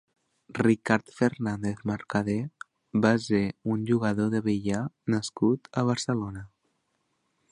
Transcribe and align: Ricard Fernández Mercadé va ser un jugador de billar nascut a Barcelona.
Ricard 0.59 1.11
Fernández 1.17 1.83
Mercadé 1.89 2.37
va 3.05 3.13
ser 3.27 3.43
un 3.75 3.85
jugador 3.91 4.33
de 4.37 4.43
billar 4.49 4.81
nascut 5.17 5.73
a 5.83 5.87
Barcelona. 5.93 6.45